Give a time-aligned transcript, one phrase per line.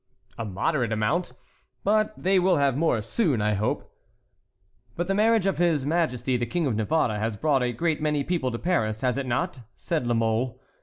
[0.35, 1.31] "A moderate amount,
[1.83, 3.93] but they will have more soon, I hope."
[4.95, 8.23] "But the marriage of his majesty the King of Navarre has brought a great many
[8.23, 10.59] people to Paris, has it not?" said La Mole.